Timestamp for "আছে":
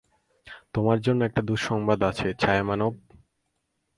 2.03-2.27